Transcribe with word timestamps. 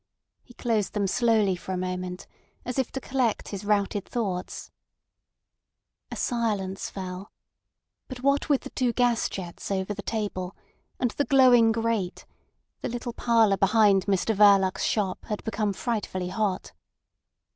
He 0.41 0.55
closed 0.55 0.93
them 0.93 1.05
slowly 1.05 1.55
for 1.55 1.73
a 1.73 1.77
moment, 1.77 2.25
as 2.65 2.79
if 2.79 2.91
to 2.93 2.99
collect 2.99 3.49
his 3.49 3.63
routed 3.63 4.03
thoughts. 4.03 4.71
A 6.09 6.15
silence 6.15 6.89
fell; 6.89 7.31
but 8.07 8.23
what 8.23 8.49
with 8.49 8.61
the 8.61 8.71
two 8.71 8.93
gas 8.93 9.29
jets 9.29 9.69
over 9.69 9.93
the 9.93 10.01
table 10.01 10.55
and 10.99 11.11
the 11.11 11.25
glowing 11.25 11.71
grate 11.71 12.25
the 12.81 12.89
little 12.89 13.13
parlour 13.13 13.57
behind 13.57 14.07
Mr 14.07 14.35
Verloc's 14.35 14.83
shop 14.85 15.23
had 15.25 15.43
become 15.43 15.71
frightfully 15.71 16.29
hot. 16.29 16.71